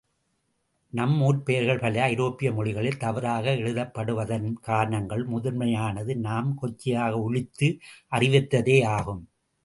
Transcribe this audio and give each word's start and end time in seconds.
நம் 0.93 1.21
ஊர்ப் 1.21 1.45
பெயர்கள் 1.45 1.79
பல, 1.79 2.03
ஐரோப்பிய 2.03 2.51
மொழிகளில் 2.51 2.97
தவறாக 2.97 3.55
எழுதப்படுவதன் 3.55 4.53
காரணங்களுள் 4.53 5.25
முதன்மையானது, 5.25 6.17
நாம் 6.17 6.57
கொச்சையாக 6.61 7.19
ஒலித்து 7.19 7.69
அறிவித்ததேயாகும். 8.11 9.21